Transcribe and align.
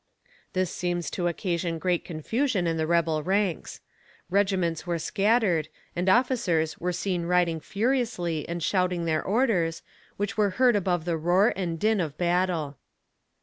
This 0.53 0.73
seems 0.73 1.11
to 1.11 1.27
occasion 1.27 1.77
great 1.77 2.03
confusion 2.03 2.65
in 2.65 2.75
the 2.75 2.87
rebel 2.87 3.21
ranks. 3.21 3.81
Regiments 4.31 4.87
were 4.87 4.97
scattered, 4.97 5.69
and 5.95 6.09
officers 6.09 6.79
were 6.79 6.91
seen 6.91 7.25
riding 7.25 7.59
furiously 7.59 8.49
and 8.49 8.63
shouting 8.63 9.05
their 9.05 9.21
orders, 9.21 9.83
which 10.17 10.37
were 10.37 10.49
heard 10.57 10.75
above 10.75 11.05
the 11.05 11.17
roar 11.17 11.53
and 11.55 11.79
din 11.79 11.99
of 12.01 12.17
battle. 12.17 12.79